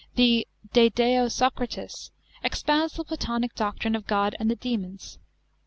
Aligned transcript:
The 0.15 0.47
De 0.73 0.89
deo 0.89 1.27
Socratis 1.27 2.09
expounds 2.41 2.95
the 2.95 3.03
Platonic 3.03 3.53
doctrine 3.53 3.95
of 3.95 4.07
God 4.07 4.35
and 4.39 4.49
the 4.49 4.55
daemons. 4.55 5.19